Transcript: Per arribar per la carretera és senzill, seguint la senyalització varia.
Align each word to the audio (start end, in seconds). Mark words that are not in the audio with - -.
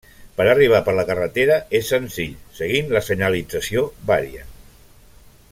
Per 0.37 0.45
arribar 0.51 0.79
per 0.87 0.95
la 0.99 1.03
carretera 1.09 1.57
és 1.81 1.91
senzill, 1.93 2.33
seguint 2.61 2.91
la 2.97 3.03
senyalització 3.11 3.85
varia. 4.15 4.43